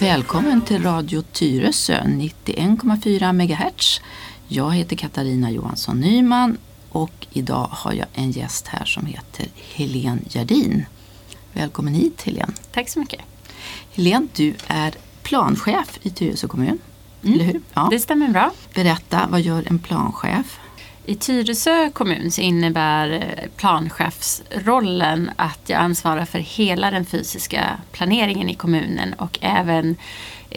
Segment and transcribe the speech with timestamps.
[0.00, 4.00] Välkommen till Radio Tyresö 91,4 MHz.
[4.48, 6.58] Jag heter Katarina Johansson Nyman
[6.90, 10.86] och idag har jag en gäst här som heter Helene Gerdin.
[11.52, 12.52] Välkommen hit Helene.
[12.72, 13.29] Tack så mycket.
[13.92, 16.78] Helene, du är planchef i Tyresö kommun.
[17.24, 17.60] Eller hur?
[17.74, 17.88] Ja.
[17.90, 18.50] Det stämmer bra.
[18.74, 20.60] Berätta, vad gör en planchef?
[21.06, 28.48] I Tyresö kommun så innebär eh, planchefsrollen att jag ansvarar för hela den fysiska planeringen
[28.48, 29.96] i kommunen och även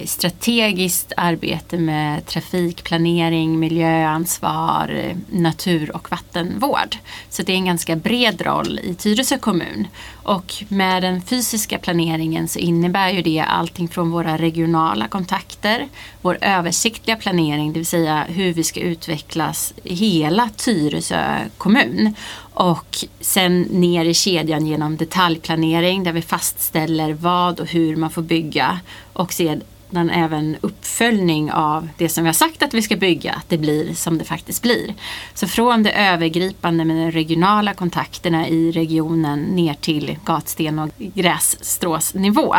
[0.05, 6.97] strategiskt arbete med trafikplanering, miljöansvar, natur och vattenvård.
[7.29, 9.87] Så det är en ganska bred roll i Tyresö kommun.
[10.23, 15.87] Och med den fysiska planeringen så innebär ju det allting från våra regionala kontakter,
[16.21, 22.15] vår översiktliga planering, det vill säga hur vi ska utvecklas i hela Tyresö kommun.
[22.53, 28.21] Och sen ner i kedjan genom detaljplanering där vi fastställer vad och hur man får
[28.21, 28.79] bygga
[29.13, 29.61] och sedan
[30.09, 33.93] även uppföljning av det som vi har sagt att vi ska bygga, att det blir
[33.93, 34.93] som det faktiskt blir.
[35.33, 42.55] Så från det övergripande med de regionala kontakterna i regionen ner till gatsten och grässtråsnivå.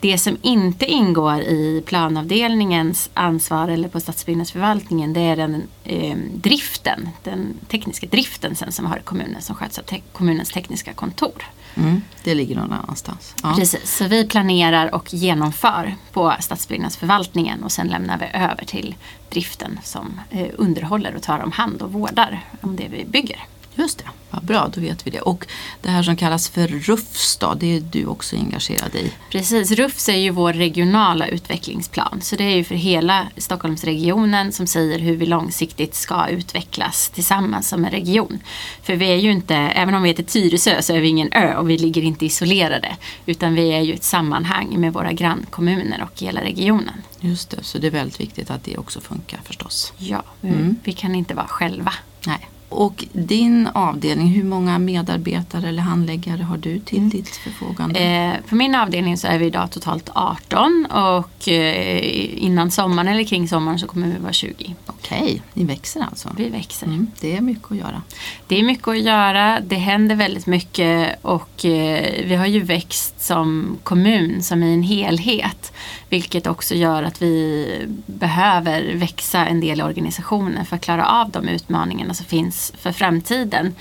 [0.00, 7.08] Det som inte ingår i planavdelningens ansvar eller på stadsbyggnadsförvaltningen det är den eh, driften,
[7.22, 10.92] den tekniska driften sen som vi har i kommunen som sköts av te- kommunens tekniska
[10.92, 11.42] kontor.
[11.74, 13.34] Mm, det ligger någon annanstans.
[13.42, 13.54] Ja.
[13.56, 18.94] Precis, så vi planerar och genomför på stadsbyggnadsförvaltningen och sen lämnar vi över till
[19.30, 23.44] driften som eh, underhåller och tar om hand och vårdar om det vi bygger.
[23.78, 25.20] Just det, vad bra, då vet vi det.
[25.20, 25.46] Och
[25.82, 29.12] det här som kallas för RUFS då, det är du också engagerad i.
[29.30, 32.20] Precis, RUFS är ju vår regionala utvecklingsplan.
[32.20, 37.68] Så det är ju för hela Stockholmsregionen som säger hur vi långsiktigt ska utvecklas tillsammans
[37.68, 38.38] som en region.
[38.82, 41.54] För vi är ju inte, även om vi heter Tyresö så är vi ingen ö
[41.56, 42.96] och vi ligger inte isolerade.
[43.26, 47.02] Utan vi är ju ett sammanhang med våra grannkommuner och hela regionen.
[47.20, 49.92] Just det, så det är väldigt viktigt att det också funkar förstås.
[49.98, 50.76] Ja, Mm.
[50.84, 51.92] vi kan inte vara själva.
[52.26, 52.48] Nej.
[52.68, 58.00] Och din avdelning, hur många medarbetare eller handläggare har du till ditt förfogande?
[58.00, 63.24] Eh, på min avdelning så är vi idag totalt 18 och eh, innan sommaren eller
[63.24, 64.74] kring sommaren så kommer vi vara 20.
[64.86, 66.28] Okej, ni växer alltså.
[66.36, 66.86] Vi växer.
[66.86, 68.02] Mm, det är mycket att göra.
[68.46, 73.20] Det är mycket att göra, det händer väldigt mycket och eh, vi har ju växt
[73.22, 75.72] som kommun, som i en helhet.
[76.08, 77.66] Vilket också gör att vi
[78.06, 82.92] behöver växa en del i organisationen för att klara av de utmaningarna som finns för
[82.92, 83.74] framtiden.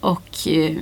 [0.00, 0.76] Och eh,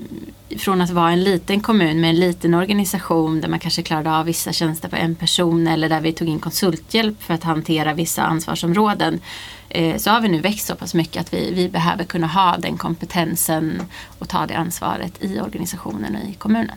[0.58, 4.26] från att vara en liten kommun med en liten organisation där man kanske klarade av
[4.26, 8.22] vissa tjänster på en person eller där vi tog in konsulthjälp för att hantera vissa
[8.22, 9.20] ansvarsområden
[9.68, 12.56] eh, så har vi nu växt så pass mycket att vi, vi behöver kunna ha
[12.56, 13.82] den kompetensen
[14.18, 16.76] och ta det ansvaret i organisationen och i kommunen.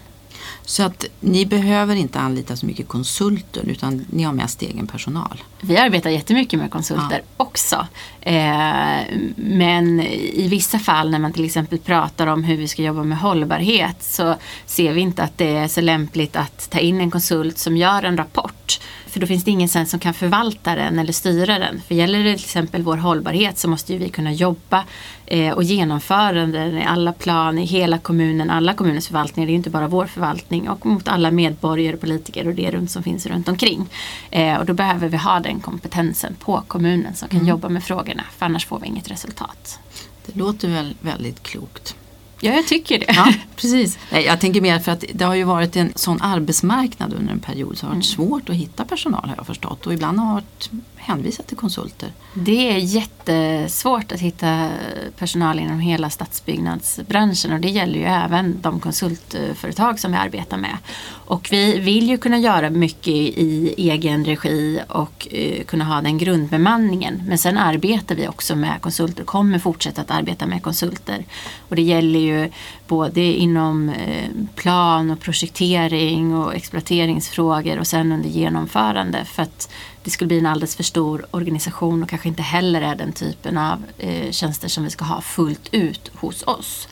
[0.65, 5.43] Så att ni behöver inte anlita så mycket konsulter utan ni har mest egen personal.
[5.61, 7.87] Vi arbetar jättemycket med konsulter också.
[8.21, 9.01] Eh,
[9.35, 9.99] men
[10.33, 14.03] i vissa fall när man till exempel pratar om hur vi ska jobba med hållbarhet
[14.03, 14.35] så
[14.65, 18.03] ser vi inte att det är så lämpligt att ta in en konsult som gör
[18.03, 18.79] en rapport.
[19.13, 21.81] För då finns det ingen sen som kan förvalta den eller styra den.
[21.87, 24.83] För gäller det till exempel vår hållbarhet så måste ju vi kunna jobba
[25.25, 29.47] eh, och genomföra den i alla plan, i hela kommunen, alla kommunens förvaltningar.
[29.47, 32.91] Det är ju inte bara vår förvaltning och mot alla medborgare, politiker och det runt
[32.91, 33.89] som finns runt omkring.
[34.31, 38.23] Eh, och då behöver vi ha den kompetensen på kommunen som kan jobba med frågorna
[38.37, 39.79] för annars får vi inget resultat.
[40.25, 41.95] Det låter väl väldigt klokt.
[42.43, 43.05] Ja, jag tycker det.
[43.07, 43.97] Ja, precis.
[44.11, 47.39] Nej, jag tänker mer för att det har ju varit en sån arbetsmarknad under en
[47.39, 50.25] period så det har varit svårt att hitta personal har jag förstått och ibland har
[50.25, 50.69] man varit
[51.03, 52.09] hänvisa till konsulter.
[52.33, 54.69] Det är jättesvårt att hitta
[55.17, 60.77] personal inom hela stadsbyggnadsbranschen och det gäller ju även de konsultföretag som vi arbetar med.
[61.25, 66.17] Och vi vill ju kunna göra mycket i egen regi och eh, kunna ha den
[66.17, 67.23] grundbemanningen.
[67.27, 71.25] Men sen arbetar vi också med konsulter, och kommer fortsätta att arbeta med konsulter.
[71.69, 72.51] Och det gäller ju
[72.87, 79.25] både inom eh, plan och projektering och exploateringsfrågor och sen under genomförande.
[79.25, 79.69] För att
[80.03, 83.57] det skulle bli en alldeles för stor organisation och kanske inte heller är den typen
[83.57, 86.87] av eh, tjänster som vi ska ha fullt ut hos oss.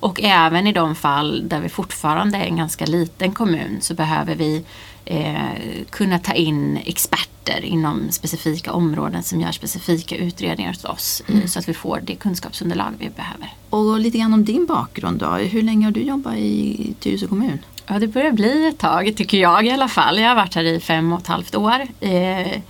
[0.00, 4.34] Och även i de fall där vi fortfarande är en ganska liten kommun så behöver
[4.34, 4.64] vi
[5.04, 11.46] eh, kunna ta in experter inom specifika områden som gör specifika utredningar hos oss eh,
[11.46, 13.54] så att vi får det kunskapsunderlag vi behöver.
[13.70, 15.30] Och lite grann om din bakgrund då.
[15.30, 17.58] Hur länge har du jobbat i Tyresö kommun?
[17.86, 20.18] Ja, det börjar bli ett tag tycker jag i alla fall.
[20.18, 21.80] Jag har varit här i fem och ett halvt år.
[22.00, 22.60] Eh,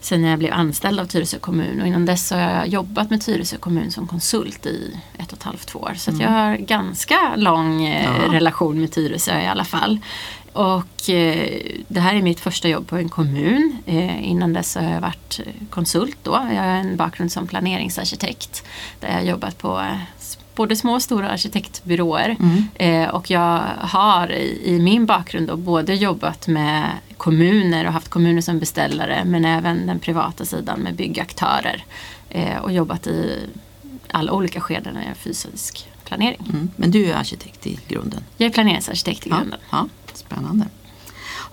[0.00, 3.56] sen jag blev anställd av Tyresö kommun och innan dess har jag jobbat med Tyresö
[3.56, 5.92] kommun som konsult i ett och ett halvt år.
[5.96, 8.32] Så att jag har ganska lång eh, Ja.
[8.34, 9.98] relation med Tyresö i alla fall.
[10.52, 13.76] Och eh, det här är mitt första jobb på en kommun.
[13.86, 15.40] Eh, innan dess har jag varit
[15.70, 16.32] konsult då.
[16.54, 18.64] Jag har en bakgrund som planeringsarkitekt.
[19.00, 19.84] Där jag har jobbat på
[20.54, 22.36] både små och stora arkitektbyråer.
[22.74, 26.84] Eh, och jag har i, i min bakgrund då både jobbat med
[27.16, 31.84] kommuner och haft kommuner som beställare men även den privata sidan med byggaktörer.
[32.30, 33.46] Eh, och jobbat i
[34.10, 36.46] alla olika skeden av fysisk planering.
[36.52, 36.70] Mm.
[36.76, 38.24] Men du är arkitekt i grunden?
[38.36, 39.60] Jag är planeringsarkitekt i Ja, grunden.
[39.70, 40.66] ja, spännande.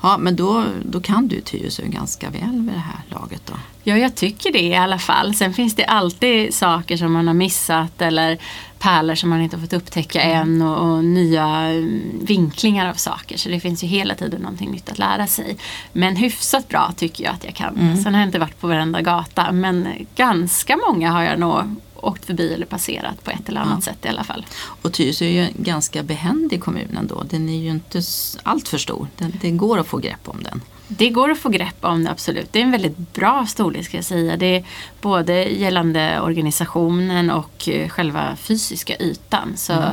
[0.01, 3.53] Ja, men då, då kan du Tyresö ganska väl vid det här laget då?
[3.83, 5.35] Ja, jag tycker det i alla fall.
[5.35, 8.37] Sen finns det alltid saker som man har missat eller
[8.79, 13.37] pärlor som man inte har fått upptäcka än och, och nya mm, vinklingar av saker.
[13.37, 15.57] Så det finns ju hela tiden någonting nytt att lära sig.
[15.93, 17.97] Men hyfsat bra tycker jag att jag kan.
[18.03, 21.61] Sen har jag inte varit på varenda gata men ganska många har jag nog
[21.95, 24.45] åkt förbi eller passerat på ett eller annat sätt i alla fall.
[24.81, 27.23] Och Tyresö är ju en ganska behändig kommun ändå.
[27.29, 29.07] Den är ju inte s- allt för stor.
[29.17, 30.61] Den, det går att få grepp om den.
[30.87, 32.53] Det går att få grepp om det absolut.
[32.53, 34.37] Det är en väldigt bra storlek ska jag säga.
[34.37, 34.65] Det är
[35.01, 39.53] både gällande organisationen och eh, själva fysiska ytan.
[39.55, 39.83] Så,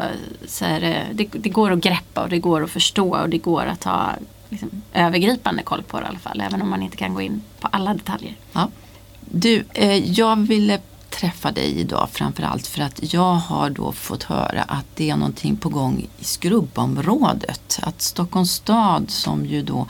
[0.47, 3.39] så är det, det, det går att greppa och det går att förstå och det
[3.39, 4.11] går att ha
[4.49, 6.41] liksom, övergripande koll på det i alla fall.
[6.41, 8.37] Även om man inte kan gå in på alla detaljer.
[8.53, 8.69] Ja.
[9.21, 10.81] Du, eh, jag ville
[11.11, 15.57] träffa dig idag framförallt för att jag har då fått höra att det är någonting
[15.57, 17.81] på gång i skrubbområdet.
[17.83, 19.87] Att Stockholms stad som ju då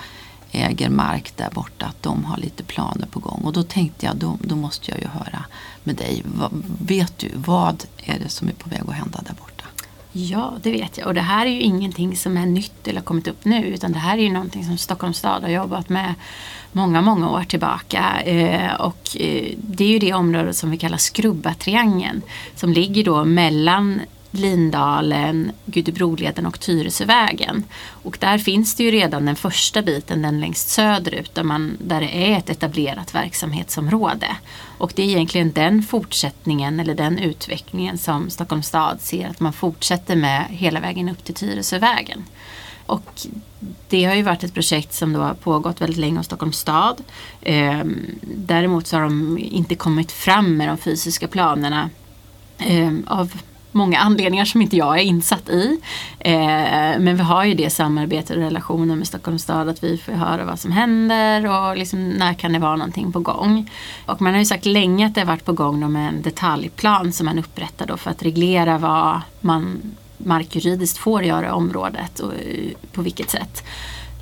[0.54, 3.40] äger mark där borta, att de har lite planer på gång.
[3.44, 5.44] Och då tänkte jag, då, då måste jag ju höra
[5.84, 6.22] med dig.
[6.24, 9.64] Va, vet du, vad är det som är på väg att hända där borta?
[10.16, 11.06] Ja, det vet jag.
[11.06, 13.64] Och det här är ju ingenting som är nytt eller har kommit upp nu.
[13.64, 16.14] Utan det här är ju någonting som Stockholms stad har jobbat med
[16.72, 18.20] många, många år tillbaka.
[18.20, 22.22] Eh, och eh, det är ju det området som vi kallar Skrubbatriangeln.
[22.54, 24.00] Som ligger då mellan
[24.36, 27.64] Lindalen, Gudebroleden och Tyresövägen.
[27.86, 32.00] Och där finns det ju redan den första biten, den längst söderut, där, man, där
[32.00, 34.36] det är ett etablerat verksamhetsområde.
[34.78, 39.52] Och det är egentligen den fortsättningen eller den utvecklingen som Stockholms stad ser att man
[39.52, 42.24] fortsätter med hela vägen upp till Tyresövägen.
[42.86, 43.26] Och
[43.88, 47.02] det har ju varit ett projekt som då har pågått väldigt länge hos Stockholms stad.
[47.42, 51.90] Ehm, däremot så har de inte kommit fram med de fysiska planerna
[52.58, 53.32] ehm, av
[53.74, 55.80] många anledningar som inte jag är insatt i.
[56.18, 56.34] Eh,
[56.98, 60.44] men vi har ju det samarbetet och relationen med Stockholms stad att vi får höra
[60.44, 63.70] vad som händer och liksom när kan det vara någonting på gång.
[64.06, 66.22] Och man har ju sagt länge att det har varit på gång då med en
[66.22, 69.82] detaljplan som man upprättar då för att reglera vad man
[70.18, 73.64] markjuridiskt får göra i området och eh, på vilket sätt.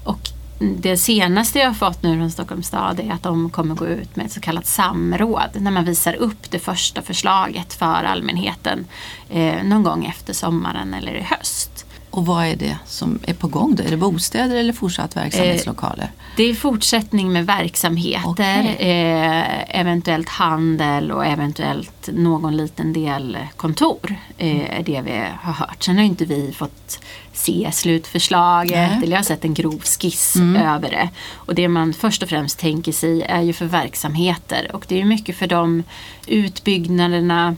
[0.04, 0.31] Och
[0.62, 0.80] Mm.
[0.80, 4.16] det senaste jag har fått nu från Stockholms stad är att de kommer gå ut
[4.16, 8.86] med ett så kallat samråd när man visar upp det första förslaget för allmänheten
[9.30, 11.71] eh, någon gång efter sommaren eller i höst.
[12.12, 13.82] Och vad är det som är på gång då?
[13.82, 16.10] Är det bostäder eller fortsatt verksamhetslokaler?
[16.36, 18.76] Det är fortsättning med verksamheter, Okej.
[18.78, 24.16] eh, eventuellt handel och eventuellt någon liten del kontor.
[24.38, 25.82] Eh, är det vi har hört.
[25.82, 27.00] Sen har inte vi fått
[27.32, 28.96] se slutförslaget Nej.
[28.96, 31.08] eller jag har sett en grov skiss över det.
[31.34, 35.04] Och det man först och främst tänker sig är ju för verksamheter och det är
[35.04, 35.82] mycket för de
[36.26, 37.56] utbyggnaderna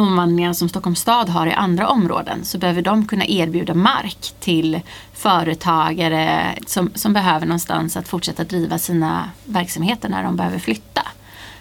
[0.00, 4.80] omvandlingar som Stockholms stad har i andra områden så behöver de kunna erbjuda mark till
[5.14, 11.02] företagare som, som behöver någonstans att fortsätta driva sina verksamheter när de behöver flytta.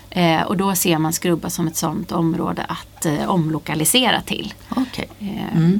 [0.09, 4.53] Eh, och då ser man Skrubba som ett sådant område att eh, omlokalisera till.
[4.69, 5.09] Okej.
[5.19, 5.79] Eh, Mm.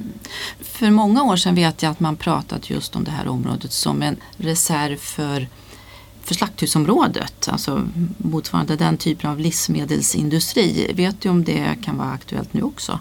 [0.61, 4.01] För många år sedan vet jag att man pratat just om det här området som
[4.01, 5.47] en reserv för,
[6.29, 7.47] för slakthusområdet.
[7.47, 10.91] Alltså motsvarande den typen av livsmedelsindustri.
[10.95, 12.99] Vet du om det kan vara aktuellt nu också?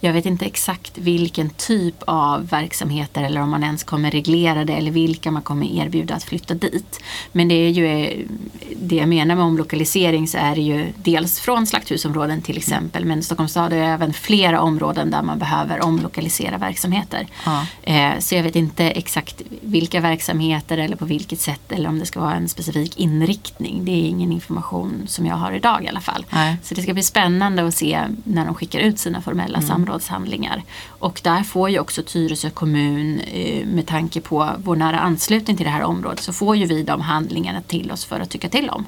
[0.00, 4.72] Jag vet inte exakt vilken typ av verksamheter eller om man ens kommer reglera det
[4.72, 7.00] eller vilka man kommer erbjuda att flytta dit.
[7.32, 8.16] Men det är ju
[8.76, 13.22] det jag menar med omlokalisering så är det ju dels från slakthusområden till exempel men
[13.22, 17.26] Stockholms stad har ju även flera områden där man behöver omlokalisera verksamheter.
[17.44, 17.66] Ja.
[17.82, 22.06] Eh, Så jag vet inte exakt vilka verksamheter eller på vilket sätt eller om det
[22.06, 23.84] ska vara en specifik inriktning.
[23.84, 26.26] Det är ingen information som jag har idag i alla fall.
[26.30, 26.56] Nej.
[26.62, 30.62] Så det ska bli spännande att se när de skickar ut sina formella samrådshandlingar.
[30.88, 35.66] Och där får ju också Tyresö kommun, eh, med tanke på vår nära anslutning till
[35.66, 38.70] det här området, så får ju vi de handlingarna till oss för att tycka till
[38.70, 38.86] om.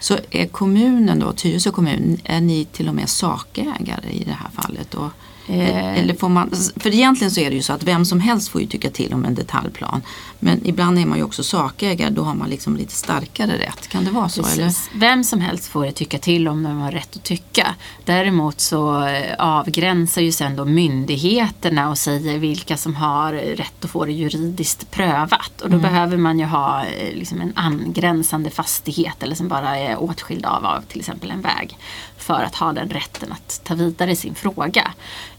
[0.00, 4.50] Så är kommunen då, Tyresö kommun, är ni till och med sakägare i det här
[4.62, 4.94] fallet?
[4.94, 5.10] Och
[5.46, 8.48] Eh, Eller får man, för egentligen så är det ju så att vem som helst
[8.48, 10.02] får ju tycka till om en detaljplan.
[10.44, 13.88] Men ibland är man ju också sakägare, då har man liksom lite starkare rätt.
[13.88, 14.46] Kan det vara så?
[14.46, 14.72] Eller?
[14.98, 17.74] Vem som helst får det tycka till om de har rätt att tycka.
[18.04, 23.90] Däremot så eh, avgränsar ju sen då myndigheterna och säger vilka som har rätt att
[23.90, 25.60] få det juridiskt prövat.
[25.60, 30.02] Och då behöver man ju ha eh, liksom en angränsande fastighet eller som bara är
[30.02, 31.78] åtskild av, av till exempel en väg.
[32.16, 34.92] För att ha den rätten att ta vidare sin fråga.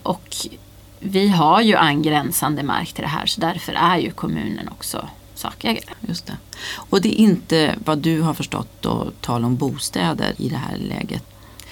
[0.03, 0.35] Och
[1.03, 5.93] vi har ju angränsande mark till det här så därför är ju kommunen också sakägare.
[5.99, 6.37] Just det.
[6.75, 10.77] Och det är inte vad du har förstått då, tal om bostäder i det här
[10.77, 11.23] läget?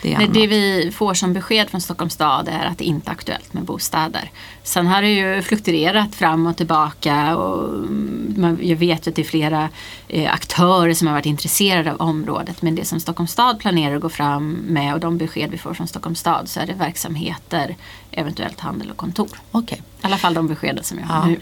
[0.02, 3.12] Det Nej, det vi får som besked från Stockholms stad är att det inte är
[3.12, 4.32] aktuellt med bostäder.
[4.64, 9.22] Sen har det ju fluktuerat fram och tillbaka och mm, man, jag vet att det
[9.22, 9.70] är flera
[10.08, 12.62] eh, aktörer som har varit intresserade av området.
[12.62, 15.74] Men det som Stockholms stad planerar att gå fram med och de besked vi får
[15.74, 17.76] från Stockholms stad så är det verksamheter,
[18.12, 19.40] eventuellt handel och kontor.
[19.52, 19.82] Okej.
[20.02, 21.26] I alla fall de beskeden som jag har Ja.
[21.28, 21.40] nu.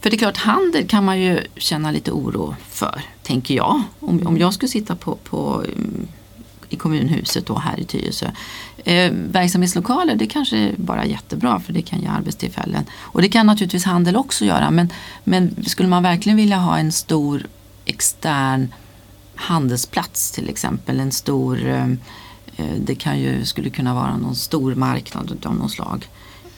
[0.00, 3.82] För det är klart, handel kan man ju känna lite oro för, tänker jag.
[4.00, 6.08] Om, om jag skulle sitta på, på, mm,
[6.72, 8.30] i kommunhuset då här i Tyresö.
[8.84, 12.84] Eh, verksamhetslokaler, det kanske är bara jättebra för det kan ge arbetstillfällen.
[12.94, 14.70] Och det kan naturligtvis handel också göra.
[14.70, 14.92] Men,
[15.24, 17.46] men skulle man verkligen vilja ha en stor
[17.84, 18.74] extern
[19.34, 21.90] handelsplats till exempel, en stor, eh,
[22.56, 26.08] eh det kan ju, skulle kunna vara någon stor marknad av något slag.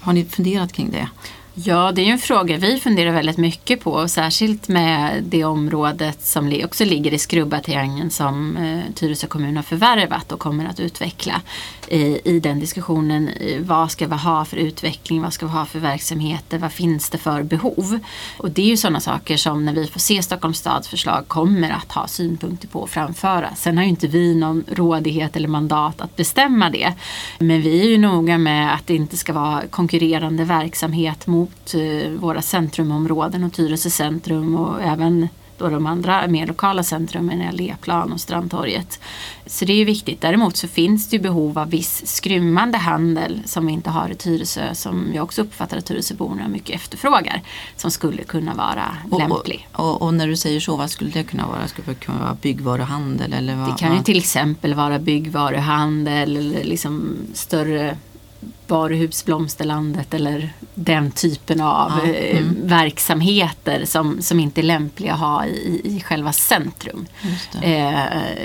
[0.00, 1.08] Har ni funderat kring det?
[1.56, 3.90] Ja, det är ju en fråga vi funderar väldigt mycket på.
[3.92, 9.62] och Särskilt med det området som också ligger i Skrubbatriangeln som eh, Tyresö kommun har
[9.62, 11.40] förvärvat och kommer att utveckla.
[11.88, 13.30] I, I den diskussionen,
[13.60, 17.18] vad ska vi ha för utveckling, vad ska vi ha för verksamheter, vad finns det
[17.18, 17.98] för behov?
[18.38, 21.70] Och det är ju sådana saker som när vi får se Stockholms stads förslag kommer
[21.70, 23.54] att ha synpunkter på och framföra.
[23.56, 26.92] Sen har ju inte vi någon rådighet eller mandat att bestämma det.
[27.38, 31.43] Men vi är ju noga med att det inte ska vara konkurrerande verksamhet mot
[31.74, 38.12] eh, våra centrumområden och Tyresö centrum och även då de andra mer lokala centrumen, Leplan
[38.12, 39.00] och Strandtorget.
[39.46, 40.20] Så det är ju viktigt.
[40.20, 44.14] Däremot så finns det ju behov av viss skrymmande handel som vi inte har i
[44.14, 47.42] Tyresö som jag också uppfattar att Tyresöborna mycket efterfrågar.
[47.76, 49.68] Som skulle kunna vara Och, lämplig.
[49.72, 51.68] och, och, och när du säger så, vad skulle det kunna vara?
[51.68, 53.32] Skulle det kunna vara byggvaruhandel?
[53.32, 57.96] Eller vad, Det kan ju till exempel vara byggvaruhandel eller liksom större
[58.66, 62.56] varuhus, Blomsterlandet eller den typen av Ja, eh, mm.
[62.62, 67.06] verksamheter som, som inte är lämpliga att ha i, i själva centrum.
[67.62, 67.94] Eh,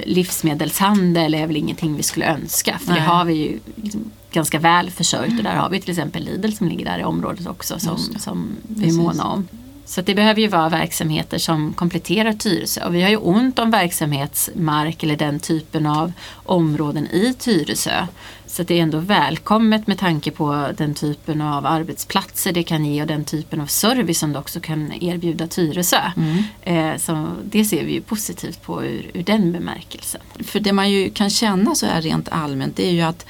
[0.05, 2.99] livsmedelshandel är väl ingenting vi skulle önska för Nej.
[2.99, 6.51] det har vi ju liksom ganska väl försörjt och där har vi till exempel Lidl
[6.51, 9.47] som ligger där i området också som, som vi är måna om.
[9.89, 13.71] Så det behöver ju vara verksamheter som kompletterar Tyresö och vi har ju ont om
[13.71, 18.07] verksamhetsmark eller den typen av områden i Tyresö.
[18.47, 23.01] Så det är ändå välkommet med tanke på den typen av arbetsplatser det kan ge
[23.01, 26.11] och den typen av service som det också kan erbjuda Tyresö.
[26.17, 26.43] Mm.
[26.61, 30.21] Eh, så det ser vi ju positivt på ur, ur den bemärkelsen.
[30.39, 33.25] För det man ju kan känna så här rent allmänt det är ju att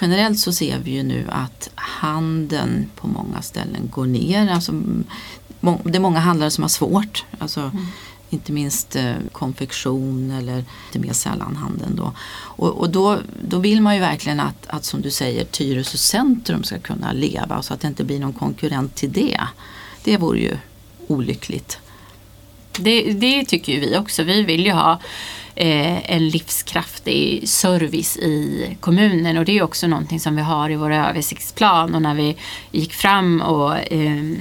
[0.00, 4.50] generellt så ser vi ju nu att handeln på många ställen går ner.
[4.50, 4.72] Alltså,
[5.62, 7.24] det är många handlare som har svårt.
[7.38, 7.70] Alltså,
[8.30, 12.12] Inte minst eh, konfektion eller lite mer sällan handeln då.
[12.32, 16.64] Och, och då, då vill man ju verkligen att, att som du säger Tyresö centrum
[16.64, 19.40] ska kunna leva så att det inte blir någon konkurrent till det.
[20.04, 20.56] Det vore ju
[21.06, 21.78] olyckligt.
[22.78, 24.22] Det, det tycker ju vi också.
[24.22, 25.00] Vi vill ju ha
[25.54, 30.76] eh, en livskraftig service i kommunen och det är också någonting som vi har i
[30.76, 32.36] vår översiktsplan och när vi
[32.70, 34.36] gick fram och eh,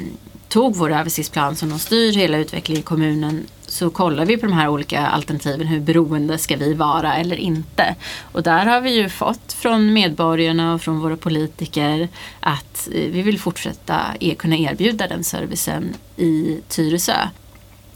[0.51, 4.53] tog vår översiktsplan som de styr hela utvecklingen i kommunen så kollar vi på de
[4.53, 5.67] här olika alternativen.
[5.67, 7.96] Hur beroende ska vi vara eller inte?
[8.22, 12.08] Och där har vi ju fått från medborgarna och från våra politiker
[12.39, 17.27] att eh, vi vill fortsätta e-, kunna erbjuda den servicen i Tyresö.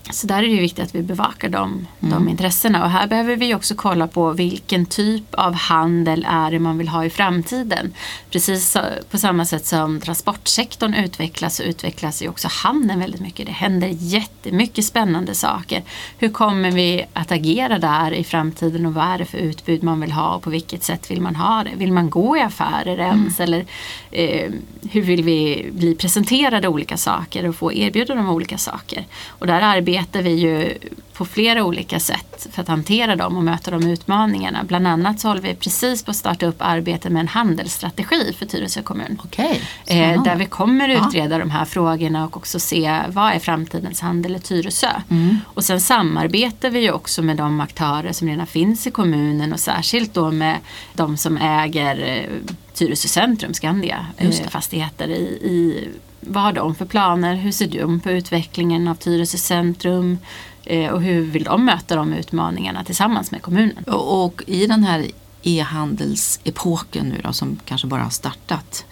[0.09, 2.83] Så där är det viktigt att vi bevakar de, de intressena.
[2.83, 6.87] Och här behöver vi också kolla på vilken typ av handel är det man vill
[6.87, 7.93] ha i framtiden.
[8.29, 8.79] Precis så,
[9.11, 13.45] på samma sätt som transportsektorn utvecklas så utvecklas ju också handeln väldigt mycket.
[13.45, 15.83] Det händer jättemycket spännande saker.
[16.17, 20.01] Hur kommer vi att agera där i framtiden och vad är det för utbud man
[20.01, 21.71] vill ha och på vilket sätt vill man ha det?
[21.75, 23.65] Vill man gå i affärer ens eller
[24.11, 24.51] eh,
[24.91, 29.05] hur vill vi bli presenterade olika saker och få erbjudanden om olika saker?
[29.27, 30.77] Och där arbetar arbetar vi ju
[31.13, 34.63] på flera olika sätt för att hantera dem och möta de utmaningarna.
[34.63, 38.45] Bland annat så håller vi precis på att starta upp arbetet med en handelsstrategi för
[38.45, 39.19] Tyresö kommun.
[39.25, 41.07] Okej, Eh, där vi kommer Ja.
[41.07, 44.91] utreda de här frågorna och också se vad är framtidens handel i Tyresö.
[45.09, 45.37] Mm.
[45.53, 49.59] Och sen samarbetar vi ju också med de aktörer som redan finns i kommunen och
[49.59, 50.57] särskilt då med
[50.93, 55.87] de som äger eh, Tyresö centrum, Skandia, eh, fastigheter i, i
[56.27, 57.35] vad har de för planer?
[57.35, 60.17] Hur ser de på utvecklingen av Tyresö centrum?
[60.63, 63.83] Eh, och hur vill de möta de utmaningarna tillsammans med kommunen?
[63.87, 65.05] Och, och i den här
[65.43, 68.85] e-handelsepoken nu då, som kanske bara har startat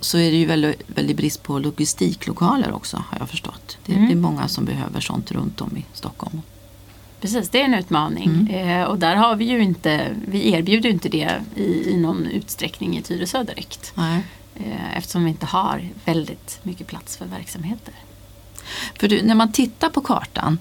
[0.00, 3.78] så är det ju väldigt, väldigt brist på logistiklokaler också har jag förstått.
[3.86, 4.06] Det, Mm.
[4.06, 6.42] det är många som behöver sånt runt om i Stockholm.
[7.20, 8.50] Precis, det är en utmaning.
[8.50, 12.26] Eh, och där har vi ju inte, vi erbjuder ju inte det i, i någon
[12.26, 13.92] utsträckning i Tyresö direkt.
[13.94, 14.22] Nej.
[14.66, 17.94] Eh, eftersom vi inte har väldigt mycket plats för verksamheter.
[19.00, 20.58] För du, när man tittar på kartan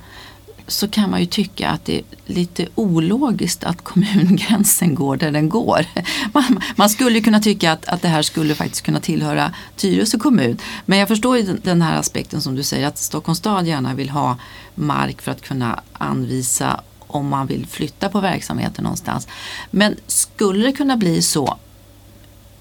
[0.67, 5.49] så kan man ju tycka att det är lite ologiskt att kommungränsen går där den
[5.49, 5.85] går.
[6.33, 10.17] Man, man skulle ju kunna tycka att, att det här skulle faktiskt kunna tillhöra Tyresö
[10.17, 10.57] kommun.
[10.85, 13.93] Men jag förstår ju den- den här aspekten som du säger att Stockholms stad gärna
[13.93, 14.37] vill ha
[14.75, 19.27] mark för att kunna anvisa om man vill flytta på verksamheten någonstans.
[19.71, 21.57] Men skulle det kunna bli så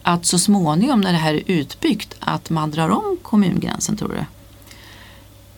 [0.08, 4.24] att så småningom när det här är utbyggt att man drar om kommungränsen tror du?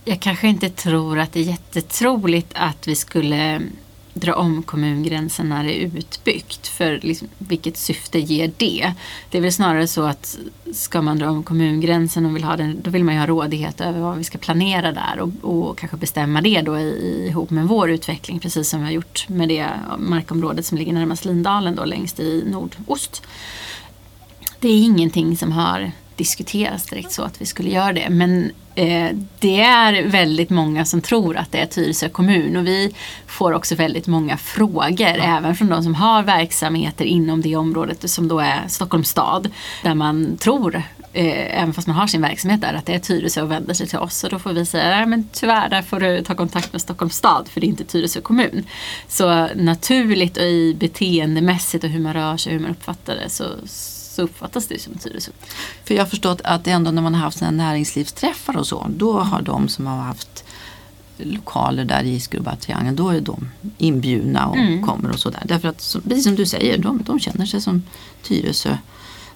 [0.04, 3.60] Jag kanske inte tror att det är jättetroligt att vi skulle
[4.14, 6.66] dra om kommungränsen när det är utbyggt.
[6.66, 8.92] För liksom, vilket syfte ger det?
[9.30, 10.38] Det är väl snarare så att
[10.72, 13.80] ska man dra om kommungränsen och vill ha den, då vill man ju ha rådighet
[13.80, 17.68] över vad vi ska planera där och, och kanske bestämma det då i, ihop med
[17.68, 19.66] vår utveckling precis som vi har gjort med det
[19.98, 23.22] markområdet som ligger närmast Lindalen då längst i nordost.
[24.60, 28.08] Det är ingenting som har diskuterats direkt så att vi skulle göra det.
[28.10, 32.94] Men eh, det är väldigt många som tror att det är Tyresö kommun och vi
[33.26, 38.28] får också väldigt många frågor även från de som har verksamheter inom det området som
[38.28, 39.48] då är Stockholms stad.
[39.82, 40.76] Där man tror,
[41.12, 43.86] eh, även fast man har sin verksamhet där, att det är Tyresö och vänder sig
[43.86, 44.24] till oss.
[44.24, 47.16] Och då får vi säga, nej men tyvärr där får du ta kontakt med Stockholms
[47.16, 48.66] stad för det är inte Tyresö kommun.
[49.08, 53.30] Så naturligt och i beteendemässigt och hur man rör sig och hur man uppfattar det
[53.30, 53.44] så,
[54.20, 55.32] så uppfattas det som Tyresö.
[55.84, 59.20] För jag har förstått att ändå när man har haft här näringslivsträffar och så, då
[59.20, 60.44] har de som har haft
[61.18, 63.48] lokaler där i Skrubbatriangeln, då är de
[63.78, 64.86] inbjudna och Mm.
[64.86, 65.42] kommer och sådär.
[65.44, 67.82] Därför att, precis som du säger, de, de känner sig som
[68.22, 68.76] Tyresö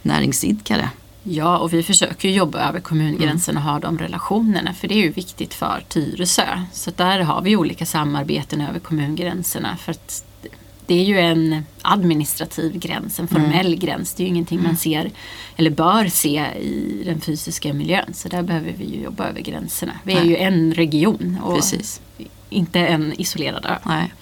[0.03, 0.91] näringsidkare.
[1.23, 5.11] Ja, och vi försöker jobba över kommungränsen och ha de relationerna för det är ju
[5.13, 6.63] viktigt för Tyresö.
[6.73, 10.25] Så där har vi olika samarbeten över kommungränserna för att
[10.87, 14.15] det är ju en administrativ gräns, en formell gräns.
[14.15, 15.11] Det är ju ingenting man ser
[15.57, 18.15] eller bör se i den fysiska miljön.
[18.15, 19.93] Så där behöver vi ju jobba över gränserna.
[20.03, 20.29] Vi är Nej.
[20.29, 22.01] ju en region och Precis.
[22.51, 23.77] inte en isolerad ö.
[23.85, 24.15] Nej.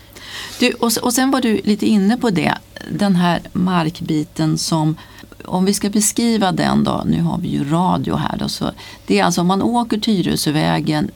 [0.60, 2.54] Du, och, och sen var du lite inne på det,
[2.90, 4.96] den här markbiten som,
[5.44, 8.70] om vi ska beskriva den då, nu har vi ju radio här då, så
[9.06, 11.10] det är alltså om man åker Tyresövägen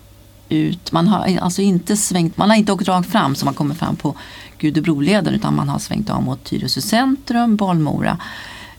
[0.48, 3.74] ut, man har alltså inte svängt, man har inte åkt rakt fram så man kommer
[3.74, 4.14] fram på
[4.58, 8.18] Gudebroleden utan man har svängt av mot Tyresö centrum, Bollmora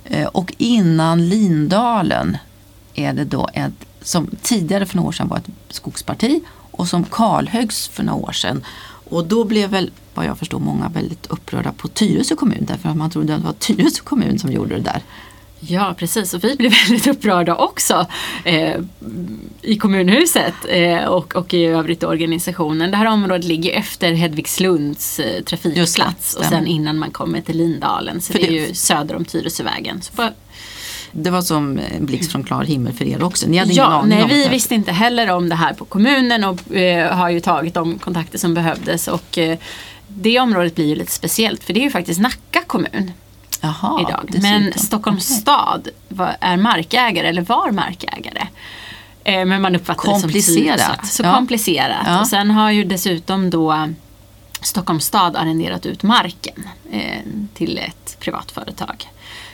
[0.03, 2.37] eh, och innan Lindalen
[2.93, 7.03] är det då ett, som tidigare för några år sedan var ett skogsparti och som
[7.03, 8.63] kalhöggs för några år sedan.
[9.09, 12.97] Och då blev väl, vad jag förstår, många väldigt upprörda på Tyresö kommun därför att
[12.97, 15.01] man trodde att det var Tyresö kommun som gjorde det där.
[15.59, 16.33] Ja, precis.
[16.33, 18.05] Och vi blev väldigt upprörda också
[18.45, 18.75] eh,
[19.61, 22.91] i kommunhuset eh, och, och i övrigt organisationen.
[22.91, 27.57] Det här området ligger efter Hedvigslunds eh, trafikplats det, och sen innan man kommer till
[27.57, 28.21] Lindalen.
[28.21, 30.01] Så För det är det- ju söder om Tyresövägen.
[30.01, 30.31] Så bara,
[31.11, 33.49] Det var som en blixt från klar himmel för er också.
[33.49, 34.49] Ni hade ingen ja, aning nej, om vi det.
[34.49, 38.37] visste inte heller om det här på kommunen och eh, har ju tagit de kontakter
[38.37, 39.07] som behövdes.
[39.07, 39.57] Och, eh,
[40.07, 43.11] det området blir ju lite speciellt för det är ju faktiskt Nacka kommun
[43.61, 44.23] Jaha, idag.
[44.27, 44.49] dessutom.
[44.49, 45.41] Men Stockholms Okej.
[45.41, 48.47] stad var, är markägare eller var markägare.
[49.23, 50.79] Eh, Men man uppfattar det Komplicerat.
[50.79, 51.07] som Tyresö.
[51.07, 51.33] Så Ja.
[51.35, 51.97] komplicerat.
[52.05, 52.19] Ja.
[52.19, 53.89] Och sen har ju dessutom då
[54.61, 57.19] Stockholms stad arrenderat ut marken eh,
[57.53, 59.05] till ett privat företag.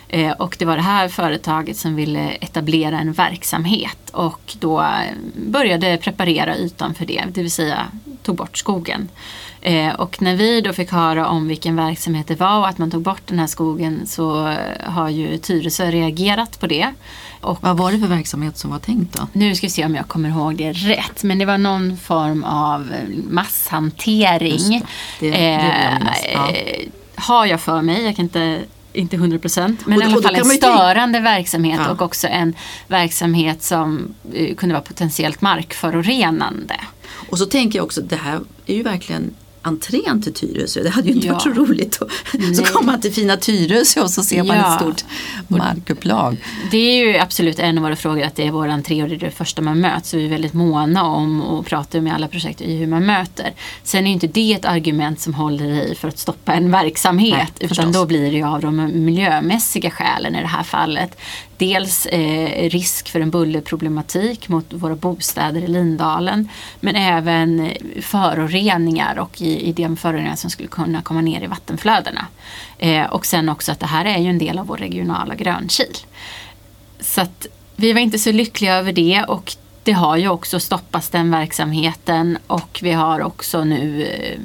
[0.08, 4.88] Eh, och det var det här företaget som ville etablera en verksamhet och då eh,
[5.36, 7.86] började preparera ytan för det, det vill säga
[8.22, 9.08] tog bort skogen.
[9.66, 12.90] Eh, och när vi då fick höra om vilken verksamhet det var och att man
[12.90, 14.56] tog bort den här skogen så eh,
[14.90, 16.88] har ju Tyresö reagerat på det.
[17.40, 19.28] Och Vad var det för verksamhet som var tänkt då?
[19.32, 21.22] nu ska vi se om jag kommer ihåg det rätt.
[21.22, 24.82] Men det var någon form av eh, masshantering.
[25.20, 25.30] Det.
[25.30, 26.18] Det- det minnas.
[26.32, 26.50] Ja.
[26.50, 28.04] eh, har jag för mig.
[28.04, 28.60] Jag kan inte
[28.92, 31.90] inte 100 procent, men Och i alla fall en ju tänka- störande verksamhet Ja.
[31.90, 32.54] och också en
[32.88, 36.76] verksamhet som eh, kunde vara potentiellt markförorenande.
[37.30, 40.82] Och så tänker jag också, det här är ju verkligen entrén till Tyresö.
[40.82, 41.32] Det hade ju inte Ja.
[41.32, 41.96] varit så roligt.
[41.96, 42.64] Och, så Nej.
[42.64, 44.74] kommer man till fina Tyresö och så ser man Ja.
[44.74, 45.04] ett stort
[45.48, 46.36] markupplag.
[46.70, 49.14] Det är ju absolut en av våra frågor att det är vår entré och det
[49.14, 50.10] är det första man möts.
[50.10, 53.52] Så vi är väldigt måna om och pratar med alla projekt i hur man möter.
[53.82, 57.48] Sen är ju inte det ett argument som håller i för att stoppa en verksamhet.
[57.60, 61.18] Nej, utan då blir det ju av de miljömässiga skälen i det här fallet.
[61.56, 66.48] Dels eh, risk för en bullerproblematik mot våra bostäder i Lindalen.
[66.80, 72.26] Men även föroreningar och i, i de föroreningar som skulle kunna komma ner i vattenflödena.
[72.78, 75.96] Eh, och sen också att det här är ju en del av vår regionala grönkil.
[77.00, 81.08] Så att vi var inte så lyckliga över det och det har ju också stoppats
[81.08, 84.40] den verksamheten och vi har också nu eh,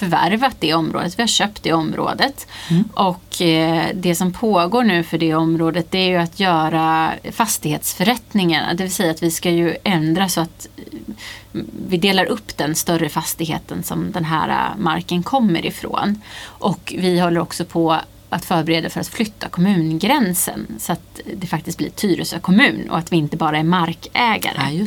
[0.00, 1.18] förvärvat det området.
[1.18, 2.46] Vi har köpt det området.
[2.94, 8.74] Och eh, det som pågår nu för det området det är ju att göra fastighetsförrättningarna.
[8.74, 12.74] Det vill säga att vi ska ju ändra så att eh, vi delar upp den
[12.74, 16.22] större fastigheten som den här eh, marken kommer ifrån.
[16.44, 17.96] Och vi håller också på
[18.30, 23.12] att förbereda för att flytta kommungränsen så att det faktiskt blir Tyresö kommun och att
[23.12, 24.72] vi inte bara är markägare.
[24.72, 24.86] Ja,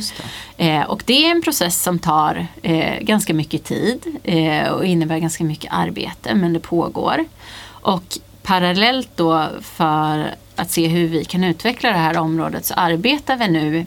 [0.56, 0.70] det.
[0.70, 5.18] Eh, och det är en process som tar eh, ganska mycket tid eh, och innebär
[5.18, 7.24] ganska mycket arbete men det pågår.
[7.66, 13.36] Och parallellt då för att se hur vi kan utveckla det här området så arbetar
[13.36, 13.86] vi nu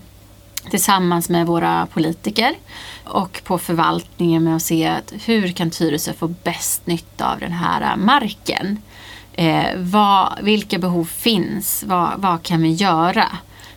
[0.70, 2.56] tillsammans med våra politiker
[3.04, 7.52] och på förvaltningen med att se att hur kan Tyresö få bäst nytta av den
[7.52, 8.82] här marken.
[9.40, 11.84] Eh, vad, vilka behov finns?
[11.88, 13.26] Vad, vad kan vi göra?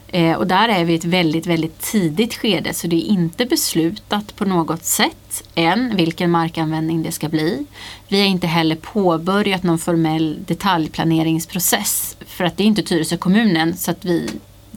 [0.09, 3.47] Eh, och där är vi i ett väldigt, väldigt tidigt skede så det är inte
[3.47, 7.67] beslutat på något sätt än vilken markanvändning det ska bli.
[8.09, 13.77] Vi har inte heller påbörjat någon formell detaljplaneringsprocess för att det är inte Tyresö kommunen
[13.77, 14.31] så att vi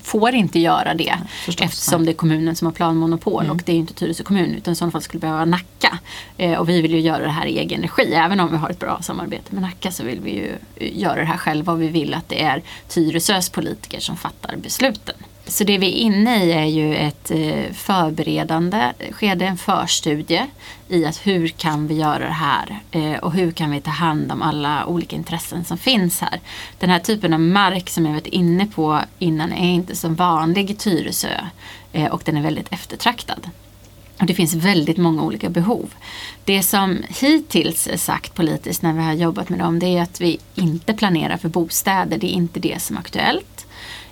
[0.03, 2.05] får inte göra det förstås, eftersom nej.
[2.05, 4.91] det är kommunen som har planmonopol och det är inte Tyresö kommun utan i sådana
[4.91, 5.99] fall skulle behöva Nacka.
[6.37, 8.13] Eh, och vi vill ju göra det här i egen regi.
[8.13, 11.15] Även om vi har ett bra samarbete med Nacka så vill vi ju eh, göra
[11.15, 15.15] det här själva och vi vill att det är Tyresös politiker som fattar besluten.
[15.47, 20.47] Så det vi är inne i är ju ett eh, förberedande skede, en förstudie
[20.87, 24.31] i att hur kan vi göra det här eh, och hur kan vi ta hand
[24.31, 26.39] om alla olika intressen som finns här.
[26.79, 30.71] Den här typen av mark som jag varit inne på innan är inte så vanlig
[30.71, 31.45] i Tyresö
[31.93, 33.49] eh, och den är väldigt eftertraktad.
[34.19, 35.93] Och det finns väldigt många olika behov.
[36.45, 40.21] Det som hittills är sagt politiskt när vi har jobbat med dem det är att
[40.21, 42.17] vi inte planerar för bostäder.
[42.17, 43.52] Det är inte det som är aktuellt.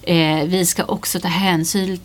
[0.01, 1.99] Eh, vi ska också ta hänsyn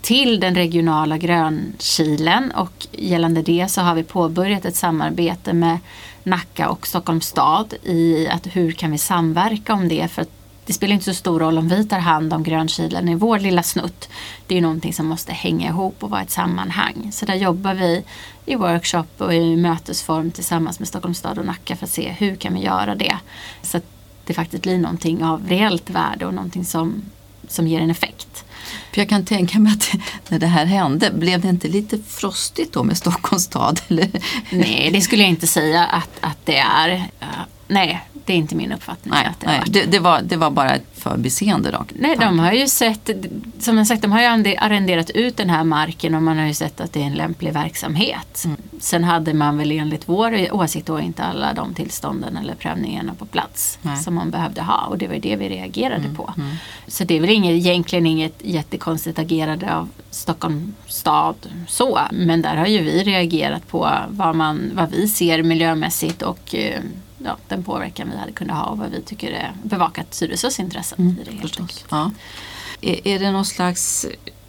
[0.00, 5.78] till den regionala grönkilen och gällande det så har vi påbörjat ett samarbete med
[6.22, 10.30] Nacka och Stockholms stad i att hur kan vi samverka om det för att
[10.66, 13.62] det spelar inte så stor roll om vi tar hand om grönkilen i vår lilla
[13.62, 14.08] snutt.
[14.46, 17.10] Det är ju någonting som måste hänga ihop och vara ett sammanhang.
[17.12, 18.04] Så där jobbar vi
[18.46, 22.36] i workshop och i mötesform tillsammans med Stockholms stad och Nacka för att se hur
[22.36, 23.16] kan vi göra det.
[23.62, 23.84] Så att
[24.24, 27.02] det faktiskt blir någonting av reellt värde och någonting som,
[27.52, 28.44] som ger en effekt.
[28.92, 29.90] För jag kan tänka mig att
[30.28, 33.80] när det här hände, blev det inte lite frostigt då med Stockholms stad?
[33.88, 34.08] Eller?
[34.50, 37.10] Nej, det skulle jag inte säga att, att det är.
[37.72, 39.14] Nej, det är inte min uppfattning.
[39.14, 39.58] Nej, det nej.
[39.58, 39.72] varit.
[39.72, 41.84] Det, det, var, det var bara ett förbiseende då?
[41.94, 43.10] Nej, de har ju sett,
[43.58, 46.54] som jag sagt, de har ju arrenderat ut den här marken och man har ju
[46.54, 48.42] sett att det är en lämplig verksamhet.
[48.44, 48.56] Mm.
[48.80, 53.26] Sen hade man väl enligt vår åsikt då inte alla de tillstånden eller prövningarna på
[53.26, 53.92] plats Nej.
[53.92, 56.34] Mm, som man behövde ha och det var ju det vi reagerade på.
[56.86, 61.36] Så det är väl inget, egentligen inget jättekonstigt agerande av Stockholms stad
[61.68, 66.54] så, men där har ju vi reagerat på vad, man, vad vi ser miljömässigt och
[66.54, 66.80] eh,
[67.24, 71.18] ja, den påverkan vi hade kunnat ha och vad vi tycker är bevakat Tyresös intressen
[71.20, 71.84] i det helt enkelt.
[71.90, 72.10] Ja.
[72.80, 74.06] Är, är det någon slags,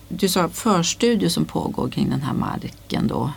[0.07, 3.31] du sa förstudie som pågår kring den här marken då?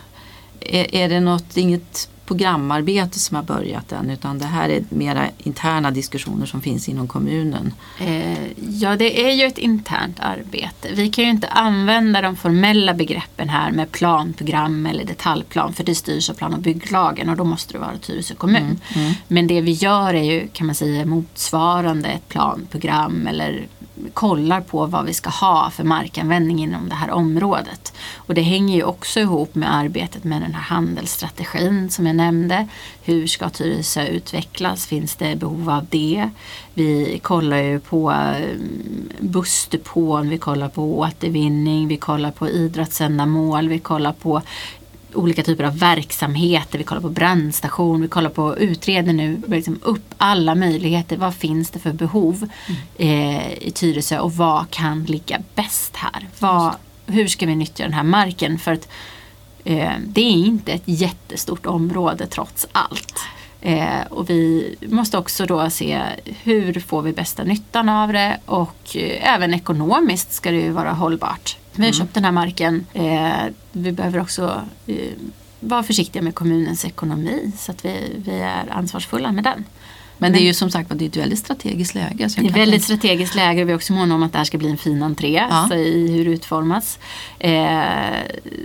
[0.59, 5.27] Är, är det något, inget programarbete som har börjat än utan det här är mera
[5.37, 7.73] interna diskussioner som finns inom kommunen?
[7.99, 10.89] Eh, ja, det är ju ett internt arbete.
[10.93, 15.95] Vi kan ju inte använda de formella begreppen här med planprogram eller detaljplan för det
[15.95, 18.79] styrs av plan och bygglagen och då måste det vara Tyresö kommun.
[19.27, 23.67] Men det vi gör är ju kan man säga motsvarande ett planprogram eller
[24.13, 27.93] kollar på vad vi ska ha för markanvändning inom det här området.
[28.15, 32.67] Och det hänger ju också ihop med arbetet med den här handelsstrategin som jag nämnde.
[33.03, 34.85] Hur ska Tyresö utvecklas?
[34.85, 36.29] Finns det behov av det?
[36.73, 38.55] Vi kollar ju på eh,
[39.19, 44.41] bussdepån, vi kollar på återvinning, vi kollar på idrottsändamål, vi kollar på
[45.13, 50.13] olika typer av verksamheter, vi kollar på brandstation, vi kollar på utreder nu liksom upp
[50.17, 51.17] alla möjligheter.
[51.17, 52.49] Vad finns det för behov
[52.97, 56.27] eh, i Tyresö och vad kan ligga bäst här?
[56.39, 58.59] Vad, hur ska vi nyttja den här marken?
[58.59, 58.87] För att
[59.67, 63.19] Eh, det är inte ett jättestort område trots allt.
[63.61, 68.95] Eh, och vi måste också då se hur får vi bästa nyttan av det och
[68.95, 71.57] eh, även ekonomiskt ska det ju vara hållbart.
[71.77, 72.85] Vi har köpt den här marken.
[72.93, 75.11] Eh, vi behöver också eh,
[75.59, 79.65] vara försiktiga med kommunens ekonomi så att vi, vi är ansvarsfulla med den.
[80.17, 82.27] Men det är ju som sagt det är ett väldigt strategiskt läge.
[82.35, 83.63] Det är kan väldigt strategiskt läge.
[83.63, 85.75] Vi är också måna om att det här ska bli en fin entré Ja.
[85.75, 86.99] i hur det utformas.
[87.39, 87.81] Eh,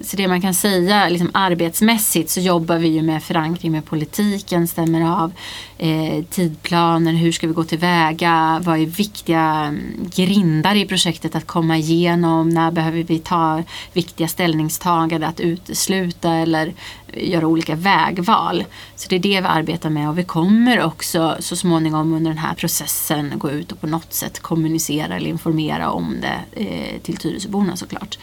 [0.03, 4.69] så det man kan säga liksom arbetsmässigt så jobbar vi ju med förankring med politiken,
[4.69, 5.33] stämmer av
[5.79, 11.47] eh, tidplaner, hur ska vi gå tillväga, vad är viktiga mm, grindar i projektet att
[11.47, 13.63] komma igenom, när behöver vi ta
[13.93, 16.73] viktiga ställningstaganden att utesluta eller
[17.17, 18.65] göra olika vägval.
[18.97, 22.39] Så det är det vi arbetar med och vi kommer också så småningom under den
[22.39, 27.17] här processen gå ut och på något sätt kommunicera eller informera om det eh, till
[27.17, 28.19] Tyresöborna såklart.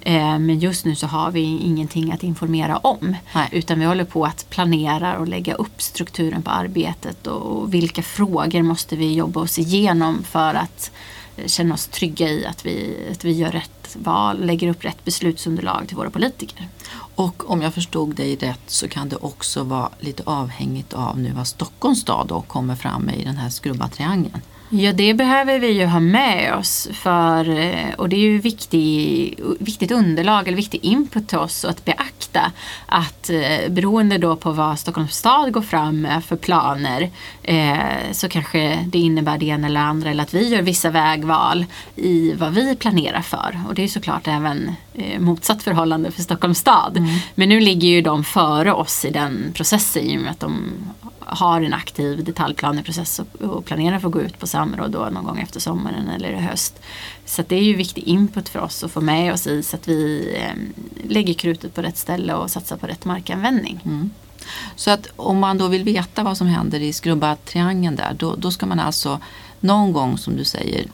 [0.00, 3.16] Eh, men just nu så har vi ingenting att informera om.
[3.34, 3.48] Nej.
[3.52, 8.62] Utan vi håller på att planera och lägga upp strukturen på arbetet och vilka frågor
[8.62, 10.90] måste vi jobba oss igenom för att
[11.46, 15.88] känna oss trygga i att vi, att vi gör rätt val, lägger upp rätt beslutsunderlag
[15.88, 16.68] till våra politiker.
[17.14, 21.32] Och om jag förstod dig rätt så kan det också vara lite avhängigt av nu
[21.32, 24.40] vad Stockholms stad då kommer fram med i den här skrubba-triangeln.
[24.68, 29.40] Ja, det behöver vi ju ha med oss för, eh, och det är ju viktig,
[29.58, 32.52] viktigt underlag eller viktig input till oss att beakta
[32.86, 37.10] att eh, beroende då på vad Stockholms stad går fram med för planer
[37.42, 41.64] eh, så kanske det innebär det ena eller andra eller att vi gör vissa vägval
[41.96, 43.60] i vad vi planerar för.
[43.68, 47.08] Och det är såklart även eh, motsatt förhållande för Stockholms stad.
[47.34, 50.72] Men nu ligger ju de före oss i den processen i och med att de
[51.26, 55.40] har en aktiv detaljplaneprocess och, planerar för att gå ut på samråd då någon gång
[55.40, 56.80] efter sommaren eller i höst.
[57.26, 59.76] Så att det är ju viktig input för oss att få med oss i så
[59.76, 60.72] att vi ehm,
[61.08, 63.80] lägger krutet på rätt ställe och satsar på rätt markanvändning.
[63.84, 64.10] Mm.
[64.76, 68.50] Så att om man då vill veta vad som händer i skrubba-triangeln där då, då
[68.50, 69.20] ska man alltså
[69.60, 70.86] någon gång som du säger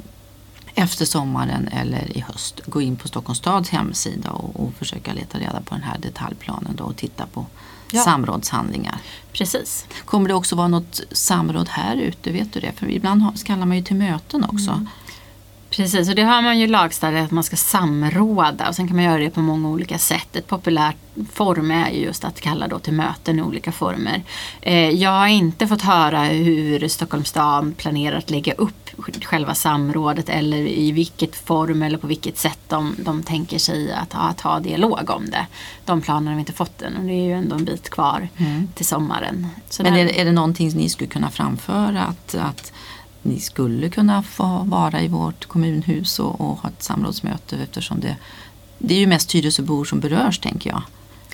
[0.75, 5.38] efter sommaren eller i höst gå in på Stockholms stads hemsida och, och försöka leta
[5.38, 7.47] reda på den här detaljplanen då och titta på
[7.92, 8.03] Ja.
[8.03, 8.98] samrådshandlingar.
[9.33, 9.87] Precis.
[10.05, 12.33] Kommer det också vara något samråd här ute?
[12.33, 12.72] Vet du det?
[12.76, 14.87] För ibland kallar man ju till möten också.
[15.70, 19.05] Precis, och det har man ju lagstadgat att man ska samråda och sen kan man
[19.05, 20.37] göra det på många olika sätt.
[20.37, 20.96] Ett populärt
[21.33, 24.22] form är ju just att kalla då till möten i olika former.
[24.61, 28.80] Eh, jag har inte fått höra hur Stockholms stad planerar att lägga upp
[29.24, 34.12] själva samrådet eller i vilket form eller på vilket sätt de, de tänker sig att
[34.12, 35.46] ha, att ha dialog om det.
[35.85, 38.29] De planerna har vi inte fått än och det är ju ändå en bit kvar
[38.74, 39.46] till sommaren.
[39.70, 42.05] Så Men där- är, det- är det någonting ni skulle kunna framföra?
[42.05, 42.72] Att, att
[43.22, 48.16] ni skulle kunna få vara i vårt kommunhus och, och ha ett samrådsmöte eftersom det,
[48.79, 50.83] det är ju mest Tyresöbor som berörs tänker jag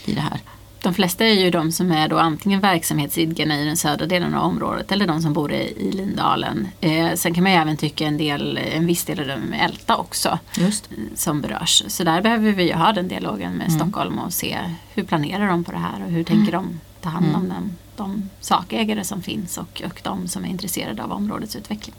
[0.04, 0.40] i det här.
[0.86, 4.44] De flesta är ju de som är då antingen verksamhetsidkarna i den södra delen av
[4.44, 6.68] området eller de som bor i, i Lindalen.
[6.80, 9.96] Eh, sen kan man ju även tycka en, del, en viss del av dem Älta
[9.96, 10.92] också Just.
[10.92, 11.82] eh, som berörs.
[11.86, 14.58] Så där behöver vi ju ha den dialogen med Stockholm och se
[14.94, 18.30] hur planerar de på det här och hur tänker de ta hand om dem, de
[18.40, 21.96] sakägare som finns och, och de som är intresserade av områdets utveckling.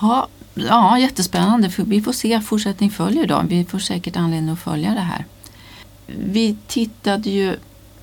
[0.00, 1.70] Ja, ja, jättespännande.
[1.76, 3.42] Vi får se, fortsättning följer då.
[3.48, 5.24] Vi får säkert anledning att följa det här.
[6.06, 7.56] Vi tittade ju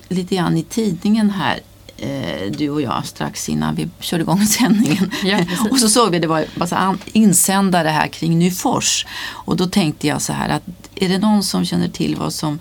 [0.08, 1.60] lite grann i tidningen här
[1.96, 5.10] eh, du och jag strax innan vi körde igång sändningen.
[5.24, 5.38] Ja,
[5.70, 9.06] och så såg vi det var massa insändare här kring Nyfors.
[9.26, 10.62] Och då tänkte jag så här att
[10.94, 12.58] är det någon som känner till vad som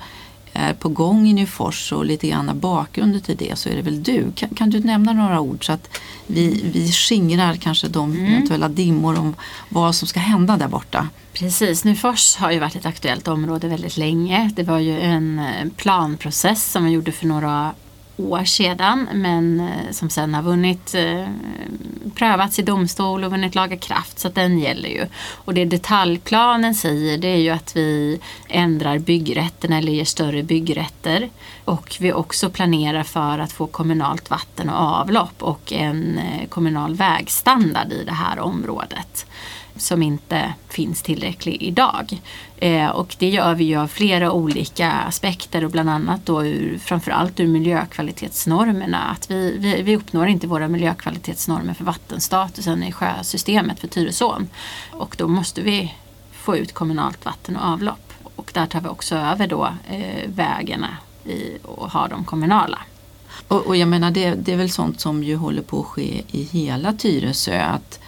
[0.53, 4.03] är på gång i Nyfors och lite grann bakgrunden till det så är det väl
[4.03, 4.31] du.
[4.35, 9.19] Kan, kan du nämna några ord så att vi, vi skingrar kanske de eventuella dimmor
[9.19, 9.35] om
[9.69, 11.09] vad som ska hända där borta?
[11.33, 14.51] Precis, Nyfors har ju varit ett aktuellt område väldigt länge.
[14.55, 17.73] Det var ju en eh, planprocess som man gjorde för några
[18.17, 21.28] år sedan men eh, som sen har vunnit, eh,
[22.15, 25.06] prövats i domstol och vunnit laga kraft så att den gäller ju.
[25.34, 31.30] Och det detaljplanen säger det är ju att vi ändrar byggrätten eller ger större byggrätter
[31.65, 36.95] och vi också planerar för att få kommunalt vatten och avlopp och en eh, kommunal
[36.95, 39.26] vägstandard i det här området
[39.75, 42.21] som inte finns tillräcklig idag.
[42.57, 46.77] Eh, och det gör vi ju av flera olika aspekter och bland annat då ur,
[46.77, 48.97] framförallt ur miljökvalitetsnormerna.
[48.97, 54.49] Att vi, vi, vi uppnår inte våra miljökvalitetsnormer för vattenstatusen i sjösystemet för Tyresån.
[54.91, 55.93] Och då måste vi
[56.31, 58.13] få ut kommunalt vatten och avlopp.
[58.36, 62.79] Och där tar vi också över då eh, vägarna i, och har de kommunala.
[63.47, 66.23] Och, och jag menar det, det är väl sånt som ju håller på att ske
[66.31, 67.62] i hela Tyresö.
[67.62, 67.99] Att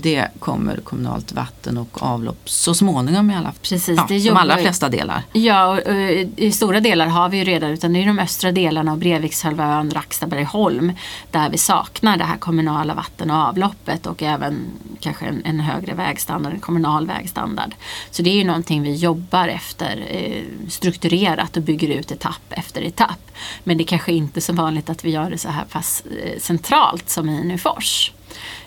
[0.00, 3.54] det kommer kommunalt vatten och avlopp så småningom i alla fall.
[3.62, 5.22] Precis, ja, det de allra flesta delar.
[5.32, 8.52] Ja, och, eh, i stora delar har vi ju redan utan det är de östra
[8.52, 10.92] delarna av Brevikshalvön, Rackstadbergholm
[11.30, 14.66] där vi saknar det här kommunala vatten och avloppet och även
[15.00, 17.74] kanske en, en högre vägstandard, en kommunal vägstandard.
[18.10, 22.82] Så det är ju någonting vi jobbar efter eh, strukturerat och bygger ut etapp efter
[22.82, 23.30] etapp.
[23.64, 26.38] Men det är kanske inte så vanligt att vi gör det så här pass eh,
[26.38, 28.12] centralt som i Nyfors.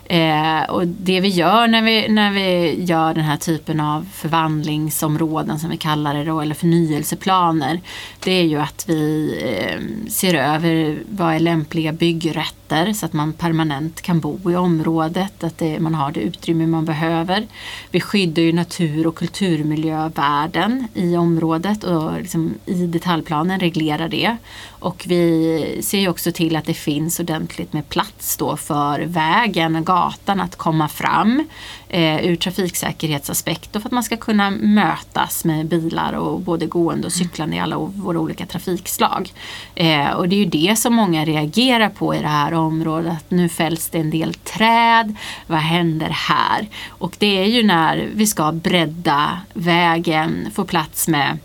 [0.09, 5.59] Eh, och det vi gör när vi, när vi gör den här typen av förvandlingsområden
[5.59, 7.81] som vi kallar det då, eller förnyelseplaner,
[8.19, 13.33] det är ju att vi eh, ser över vad är lämpliga byggrätter så att man
[13.33, 17.47] permanent kan bo i området, att det, man har det utrymme man behöver.
[17.91, 24.37] Vi skyddar ju natur och kulturmiljövärden i området och liksom i detaljplanen reglerar det.
[24.69, 29.75] Och vi ser ju också till att det finns ordentligt med plats då för vägen
[29.75, 31.43] och gatan att komma fram
[31.89, 37.07] eh, ur trafiksäkerhetsaspekt och för att man ska kunna mötas med bilar och både gående
[37.07, 39.33] och cyklande i alla våra olika trafikslag.
[39.75, 43.13] Eh, och det är ju det som många reagerar på i det här området.
[43.13, 45.15] Att nu fälls det en del träd.
[45.47, 46.67] Vad händer här?
[46.89, 51.37] Och det är ju när vi ska bredda vägen, få plats med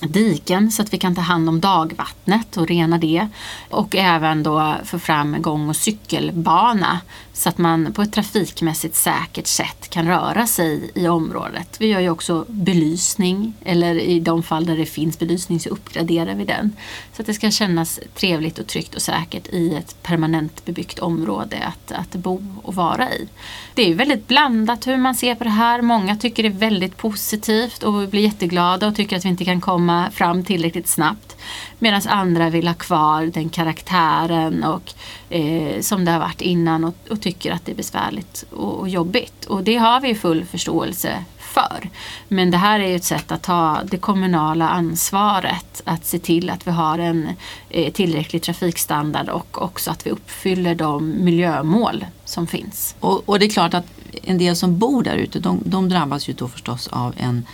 [0.00, 3.28] diken så att vi kan ta hand om dagvattnet och rena det.
[3.70, 7.00] Och även då få fram gång och cykelbana
[7.38, 11.76] så att man på ett trafikmässigt säkert sätt kan röra sig i området.
[11.80, 16.34] Vi gör ju också belysning eller i de fall där det finns belysning så uppgraderar
[16.34, 16.76] vi den.
[17.12, 21.58] Så att det ska kännas trevligt och tryggt och säkert i ett permanent bebyggt område
[21.64, 23.28] att, att bo och vara i.
[23.74, 25.82] Det är ju väldigt blandat hur man ser på det här.
[25.82, 29.60] Många tycker det är väldigt positivt och blir jätteglada och tycker att vi inte kan
[29.60, 31.36] komma fram tillräckligt snabbt.
[31.78, 34.92] Medan andra vill ha kvar den karaktären och,
[35.34, 38.88] eh, som det har varit innan och, och tycker att det är besvärligt och, och
[38.88, 39.44] jobbigt.
[39.44, 41.90] Och det har vi full förståelse för.
[42.28, 46.50] Men det här är ju ett sätt att ta det kommunala ansvaret att se till
[46.50, 47.28] att vi har en
[47.70, 52.94] eh, tillräcklig trafikstandard och också att vi uppfyller de miljömål som finns.
[53.00, 53.86] Och, och det är klart att
[54.22, 57.46] en del som bor där ute de, de drabbas ju då förstås av en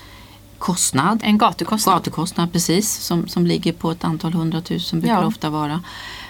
[0.65, 1.21] kostnad.
[1.23, 1.95] En gatukostnad.
[1.95, 5.21] Gatukostnad precis som, som ligger på ett antal hundratusen brukar Ja.
[5.21, 5.83] det ofta vara.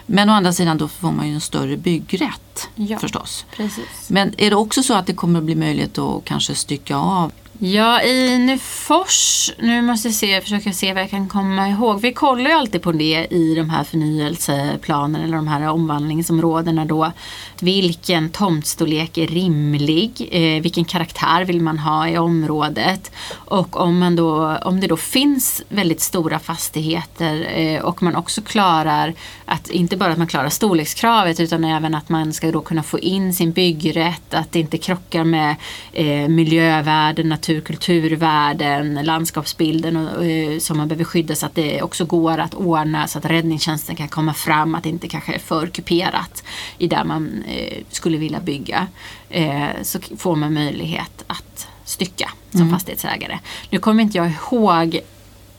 [0.06, 2.98] Men å andra sidan då får man ju en större byggrätt Ja.
[2.98, 3.44] förstås.
[3.56, 3.84] Precis.
[4.08, 7.32] Men är det också så att det kommer att bli möjligt att kanske stycka av
[7.58, 12.00] Ja, i Nyfors, nu måste jag se, försöka se vad jag kan komma ihåg.
[12.00, 17.12] Vi kollar ju alltid på det i de här förnyelseplanerna eller de här omvandlingsområdena då.
[17.60, 20.28] Vilken tomtstorlek är rimlig?
[20.32, 23.12] Eh, vilken karaktär vill man ha i området?
[23.34, 28.42] Och om, man då, om det då finns väldigt stora fastigheter eh, och man också
[28.42, 29.14] klarar
[29.44, 32.98] att inte bara att man klarar storlekskravet utan även att man ska då kunna få
[32.98, 35.56] in sin byggrätt, att det inte krockar med
[35.92, 42.04] eh, miljövärden, natur kulturvärden, landskapsbilden och, eh, som man behöver skydda så att det också
[42.04, 45.66] går att ordna så att räddningstjänsten kan komma fram, att det inte kanske är för
[45.66, 46.44] kuperat
[46.78, 48.86] i där man eh, skulle vilja bygga.
[49.30, 53.38] Eh, så får man möjlighet att stycka som fastighetsägare.
[53.70, 55.00] Nu kommer inte jag ihåg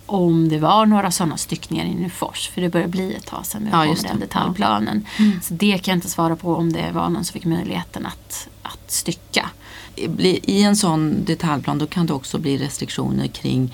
[0.06, 3.64] om det var några sådana styckningar i Nyfors, för det börjar bli ett tag sedan
[3.64, 4.26] vi Ja, kom den det.
[4.26, 5.06] detaljplanen.
[5.44, 8.48] Så det kan jag inte svara på om det var någon som fick möjligheten att,
[8.62, 9.50] att stycka.
[9.98, 13.74] I en sån detaljplan då kan det också bli restriktioner kring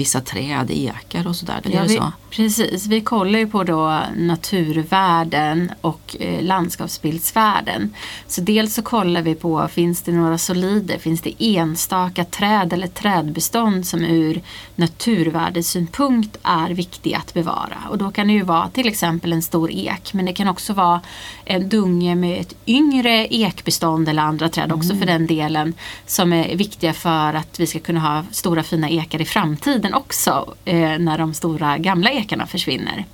[0.00, 1.60] vissa träd, ekar och sådär.
[1.64, 2.12] Är Ja, vi, så?
[2.30, 7.94] Precis, vi kollar ju på då naturvärden och eh, landskapsbildsvärden.
[8.26, 12.86] Så dels så kollar vi på, finns det några solider, finns det enstaka träd eller
[12.86, 14.42] trädbestånd som ur
[14.76, 17.78] naturvärdesynpunkt är viktiga att bevara.
[17.90, 20.72] Och då kan det ju vara till exempel en stor ek, men det kan också
[20.72, 21.00] vara
[21.44, 25.74] en dunge med ett yngre ekbestånd eller andra träd också för den delen
[26.06, 30.54] som är viktiga för att vi ska kunna ha stora fina ekar i framtiden också
[30.64, 33.04] eh, när de stora gamla ekarna försvinner.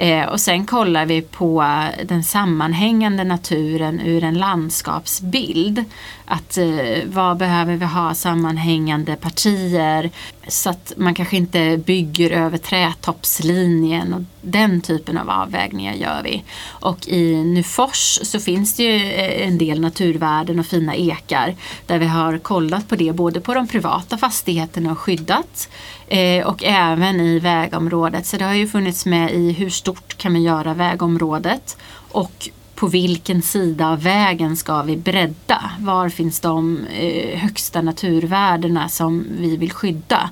[0.00, 1.64] Eh, och sen kollar vi på
[2.04, 5.84] den sammanhängande naturen ur en landskapsbild.
[6.24, 10.10] Att eh, vad behöver vi ha sammanhängande partier
[10.48, 16.42] så att man kanske inte bygger över trätoppslinjen och den typen av avvägningar gör vi.
[16.68, 21.98] Och i Nyfors så finns det ju eh, en del naturvärden och fina ekar där
[21.98, 25.68] vi har kollat på det både på de privata fastigheterna och skyddat
[26.08, 28.26] eh, och även i vägområdet.
[28.26, 31.76] Så det har ju funnits med i hur stor stort kan vi göra vägområdet
[32.12, 35.70] och på vilken sida av vägen ska vi bredda?
[35.80, 40.30] Var finns de eh, högsta naturvärdena som vi vill skydda?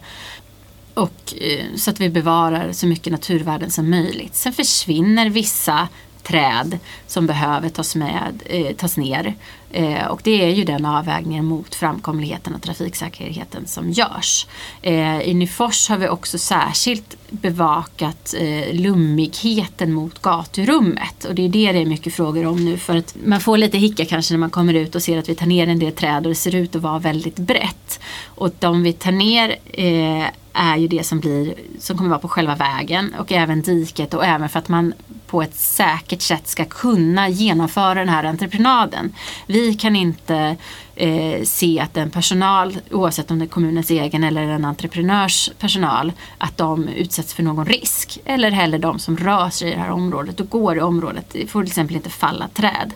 [0.95, 4.35] Och, eh, så att vi bevarar så mycket naturvärden som möjligt.
[4.35, 5.89] Sen försvinner vissa
[6.23, 9.35] träd som behöver tas, med, eh, tas ner.
[9.71, 14.47] Eh, och det är ju den avvägningen mot framkomligheten och trafiksäkerheten som görs.
[14.83, 21.25] Eh, I Nyfors har vi också särskilt bevakat eh, lummigheten mot gaturummet.
[21.25, 22.77] Och det är det det är mycket frågor om nu.
[22.77, 25.35] För att man får lite hicka kanske när man kommer ut och ser att vi
[25.35, 28.01] tar ner en del träd och det ser ut att vara väldigt brett.
[28.25, 30.27] Och de vi tar ner eh,
[30.59, 34.25] är ju det som, blir, som kommer vara på själva vägen och även diket och
[34.25, 34.95] även för att man
[35.27, 39.13] på ett säkert sätt ska kunna genomföra den här entreprenaden.
[39.47, 40.57] Vi kan inte
[40.95, 46.13] eh, se att en personal, oavsett om det är kommunens egen eller en entreprenörs personal,
[46.39, 48.19] att de utsätts för någon risk.
[48.25, 51.27] Eller heller de som rör sig i det här området och går i området.
[51.33, 52.93] Det får till exempel inte falla träd.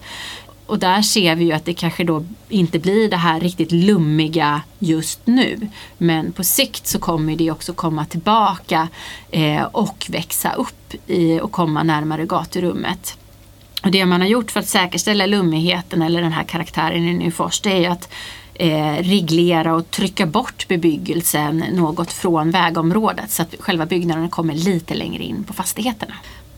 [0.72, 4.62] Och där ser vi ju att det kanske då inte blir det här riktigt lummiga
[4.78, 5.68] just nu.
[5.98, 8.88] Men på sikt så kommer det också komma tillbaka
[9.30, 13.18] eh, och växa upp i, och komma närmare gaturummet.
[13.82, 17.60] Och det man har gjort för att säkerställa lummigheten eller den här karaktären i Nyfors
[17.60, 18.12] det är ju att
[18.54, 24.94] eh, reglera och trycka bort bebyggelsen något från vägområdet så att själva byggnaderna kommer lite
[24.94, 26.14] längre in på fastigheterna.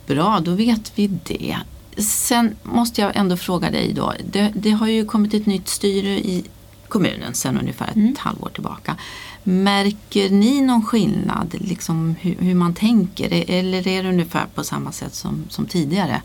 [0.06, 1.56] Bra, då vet vi det.
[1.96, 4.12] Sen måste jag ändå fråga dig då.
[4.24, 6.44] Det, det har ju kommit ett nytt styre i
[6.88, 8.16] kommunen sedan ungefär ett mm.
[8.18, 8.96] halvår tillbaka.
[9.42, 13.50] Märker ni någon skillnad, liksom hur, hur, man tänker?
[13.50, 16.22] Eller är det ungefär på samma sätt som, som tidigare?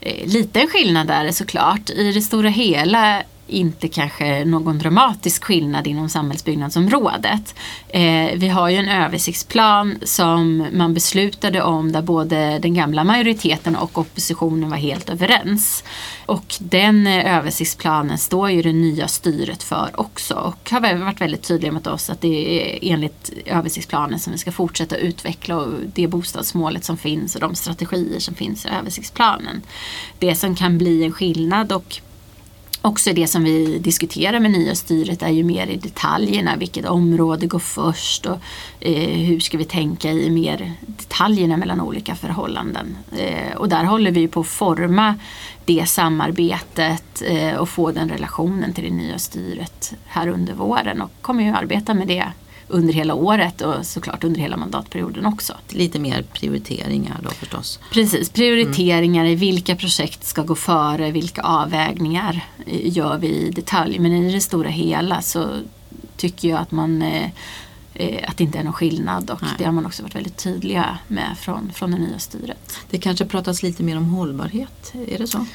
[0.00, 1.90] Eh, liten skillnad är det såklart.
[1.90, 7.54] I det stora hela inte kanske någon dramatisk skillnad inom samhällsbyggnadsområdet.
[7.88, 13.76] Eh, vi har ju en översiktsplan som man beslutade om där både den gamla majoriteten
[13.76, 15.84] och oppositionen var helt överens.
[16.26, 21.42] Och den eh, översiktsplanen står ju det nya styret för också och har varit väldigt
[21.42, 26.06] tydliga mot oss att det är enligt översiktsplanen som vi ska fortsätta utveckla och det
[26.06, 29.62] bostadsmålet som finns och de strategier som finns i översiktsplanen.
[30.18, 32.00] Det som kan bli en skillnad och
[32.86, 36.56] också det som vi diskuterar med nya styret är ju mer i detaljerna.
[36.56, 38.38] Vilket område går först och
[38.80, 42.96] eh, hur ska vi tänka i mer detaljerna mellan olika förhållanden.
[43.18, 45.14] Eh, och där håller vi på att forma
[45.64, 51.10] det samarbetet eh, och få den relationen till det nya styret här under våren och
[51.20, 52.26] kommer ju arbeta med det
[52.68, 55.54] under hela året och såklart under hela mandatperioden också.
[55.68, 57.78] Lite mer prioriteringar då förstås?
[57.92, 59.32] Precis, prioriteringar mm.
[59.32, 63.98] i vilka projekt ska gå före, vilka avvägningar eh, gör vi i detalj.
[63.98, 65.48] Men i det stora hela så
[66.16, 67.30] tycker jag att man eh,
[67.94, 69.50] eh, att det inte är någon skillnad och Nej.
[69.58, 72.78] det har man också varit väldigt tydliga med från, från det nya styret.
[72.90, 75.46] Det kanske pratas lite mer om hållbarhet, är det så?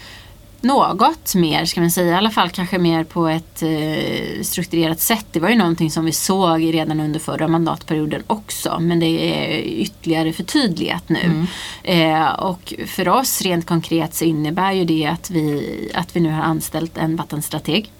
[0.61, 5.25] Något mer ska man säga, i alla fall kanske mer på ett eh, strukturerat sätt.
[5.31, 9.59] Det var ju någonting som vi såg redan under förra mandatperioden också men det är
[9.59, 11.19] ytterligare förtydligat nu.
[11.19, 11.47] Mm.
[11.83, 16.31] Eh, och för oss rent konkret så innebär ju det att vi, att vi nu
[16.31, 17.91] har anställt en vattenstrateg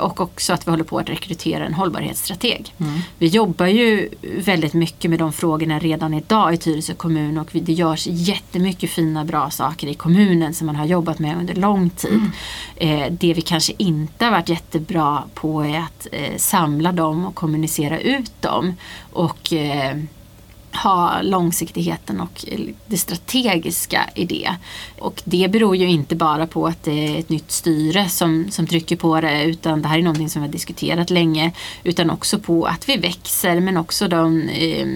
[0.00, 2.74] och också att vi håller på att rekrytera en hållbarhetsstrateg.
[2.78, 3.00] Mm.
[3.18, 7.72] Vi jobbar ju väldigt mycket med de frågorna redan idag i Tyresö kommun och det
[7.72, 12.30] görs jättemycket fina bra saker i kommunen som man har jobbat med under lång tid.
[12.76, 13.02] Mm.
[13.04, 17.34] Eh, det vi kanske inte har varit jättebra på är att eh, samla dem och
[17.34, 18.74] kommunicera ut dem.
[19.12, 19.52] Och
[20.76, 22.44] ha långsiktigheten och
[22.86, 24.50] det strategiska i det.
[24.98, 28.66] Och det beror ju inte bara på att det är ett nytt styre som, som
[28.66, 31.52] trycker på det utan det här är någonting som vi har diskuterat länge.
[31.84, 34.86] Utan också på att vi växer men också de, eh,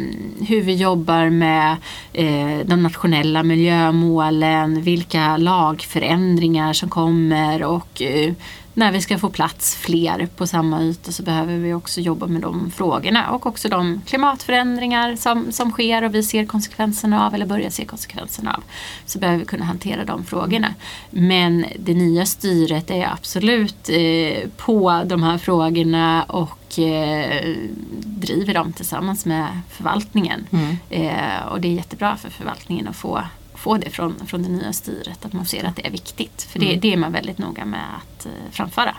[0.46, 1.76] hur vi jobbar med
[2.12, 8.32] eh, de nationella miljömålen, vilka lagförändringar som kommer och eh,
[8.78, 12.42] när vi ska få plats fler på samma yta så behöver vi också jobba med
[12.42, 17.46] de frågorna och också de klimatförändringar som, som sker och vi ser konsekvenserna av eller
[17.46, 18.62] börjar se konsekvenserna av.
[19.06, 20.74] Så behöver vi kunna hantera de frågorna.
[21.10, 27.56] Men det nya styret är absolut eh, på de här frågorna och eh,
[28.00, 30.46] driver dem tillsammans med förvaltningen.
[30.50, 30.76] Mm.
[30.90, 33.22] Eh, och det är jättebra för förvaltningen att få
[33.58, 35.24] få det från, från det nya styret.
[35.24, 36.42] Att man ser att det är viktigt.
[36.42, 36.80] För det, mm.
[36.80, 38.96] det är man väldigt noga med att eh, framföra.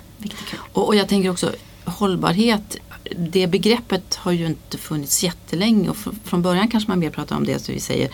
[0.74, 1.52] Och, och jag tänker också
[1.86, 2.78] hållbarhet.
[3.18, 7.46] Det begreppet har ju inte funnits jättelänge och från början kanske man mer pratar om
[7.46, 8.10] det som vi säger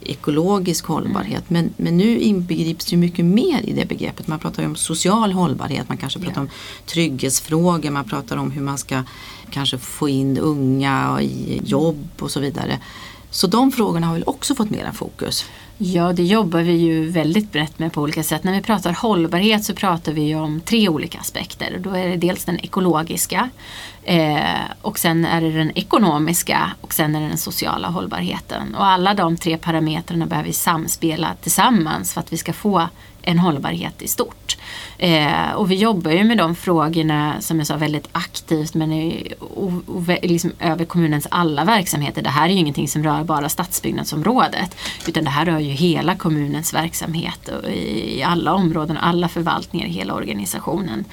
[0.00, 1.50] ekologisk hållbarhet.
[1.50, 1.62] Mm.
[1.62, 4.26] Men, men nu inbegrips ju mycket mer i det begreppet.
[4.26, 6.42] Man pratar ju om social hållbarhet, man kanske pratar yeah.
[6.42, 6.48] om
[6.86, 9.02] trygghetsfrågor, man pratar om hur man ska
[9.50, 12.78] kanske få in unga i jobb och så vidare.
[13.30, 15.44] Så de frågorna har väl också fått mera fokus?
[15.82, 18.44] Ja, det jobbar vi ju väldigt brett med på olika sätt.
[18.44, 21.78] När vi pratar hållbarhet så pratar vi om tre olika aspekter.
[21.78, 23.50] Då är det dels den ekologiska
[24.04, 28.74] eh, och sen är det den ekonomiska och sen är det den sociala hållbarheten.
[28.74, 32.88] Och alla de tre parametrarna behöver vi samspela tillsammans för att vi ska få
[33.22, 34.56] en hållbarhet i stort.
[34.98, 39.32] Eh, och vi jobbar ju med de frågorna som jag sa väldigt aktivt men i,
[39.38, 42.22] och, och, liksom över kommunens alla verksamheter.
[42.22, 46.16] Det här är ju ingenting som rör bara stadsbyggnadsområdet utan det här rör ju hela
[46.16, 51.04] kommunens verksamhet i, i alla områden, alla förvaltningar i hela organisationen.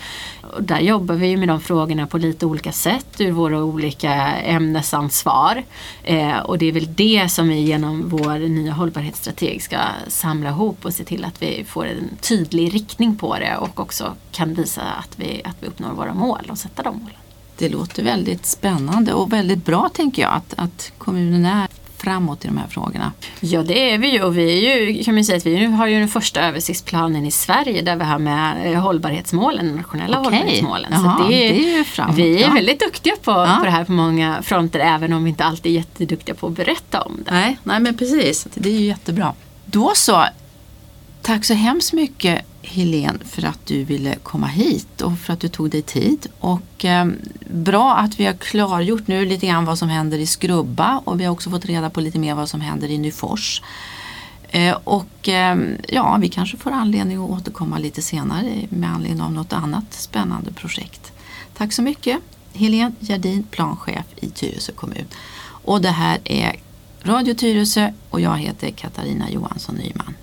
[0.42, 4.14] Och där jobbar vi ju med de frågorna på lite olika sätt ur våra olika
[4.36, 5.64] ämnesansvar.
[6.04, 9.78] Eh, och det är väl det som vi genom vår nya hållbarhetsstrateg ska
[10.08, 14.14] samla ihop och se till att vi får en tydlig riktning på det och också
[14.32, 17.16] kan visa att vi, att vi uppnår våra mål och sätta de målen.
[17.58, 22.48] Det låter väldigt spännande och väldigt bra tänker jag att, att kommunen är framåt i
[22.48, 23.12] de här frågorna.
[23.40, 25.88] Ja det är vi ju och vi är ju, kan man säga att vi har
[25.88, 30.32] ju den första översiktsplanen i Sverige där vi har med eh, hållbarhetsmålen, nationella Okej.
[30.32, 30.92] hållbarhetsmålen.
[30.92, 32.54] Jaha, Så det, det är framåt, vi är ja.
[32.54, 33.56] väldigt duktiga på, Ja.
[33.60, 36.54] på det här på många fronter även om vi inte alltid är jätteduktiga på att
[36.54, 37.32] berätta om det.
[37.32, 38.48] Nej, nej men precis.
[38.54, 39.34] Det är ju jättebra.
[39.66, 40.26] Då så.
[41.22, 45.48] Tack så hemskt mycket Helene för att du ville komma hit och för att du
[45.48, 46.28] tog dig tid.
[46.40, 47.08] Och eh,
[47.50, 51.26] bra att vi har klargjort nu lite grann vad som händer i Skrubba och vi
[51.26, 53.62] har också fått reda på lite mer vad som händer i Nyfors.
[54.50, 55.58] Eh, och eh,
[55.88, 60.52] ja, vi kanske får anledning att återkomma lite senare med anledning av något annat spännande
[60.52, 61.12] projekt.
[61.58, 62.20] Tack så mycket
[62.54, 65.06] Helene Gerdin, planchef i Tyresö kommun.
[65.42, 66.56] Och det här är
[67.04, 70.14] Radio Tyresö och jag heter Katarina Johansson Nyman.